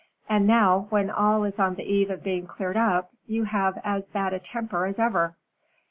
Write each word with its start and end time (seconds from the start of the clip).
And 0.27 0.47
now, 0.47 0.87
when 0.89 1.11
all 1.11 1.43
is 1.43 1.59
on 1.59 1.75
the 1.75 1.83
eve 1.83 2.09
of 2.09 2.23
being 2.23 2.47
cleared 2.47 2.75
up, 2.75 3.11
you 3.27 3.43
have 3.43 3.79
as 3.83 4.09
bad 4.09 4.33
a 4.33 4.39
temper 4.39 4.87
as 4.87 4.97
ever." 4.97 5.35